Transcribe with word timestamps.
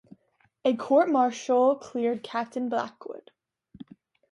A 0.65 0.75
court 0.75 1.09
martial 1.09 1.75
cleared 1.75 2.23
Captain 2.23 2.69
Blackwood. 2.69 3.29